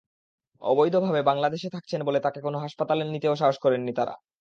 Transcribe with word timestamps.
অবৈধভাবে 0.61 1.21
বাংলাদেশে 1.23 1.69
থাকছেন 1.75 1.99
বলে 2.03 2.19
তাঁকে 2.21 2.39
কোনো 2.41 2.57
হাসপাতালে 2.59 3.03
নিতেও 3.05 3.35
সাহস 3.35 3.57
করেননি 3.61 3.91
তাঁরা। 3.97 4.13